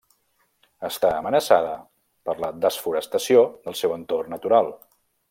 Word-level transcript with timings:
Està 0.87 1.11
amenaçada 1.17 1.75
per 2.29 2.35
la 2.45 2.51
desforestació 2.65 3.47
del 3.69 3.81
seu 3.85 3.95
entorn 4.01 4.37
natural. 4.39 4.73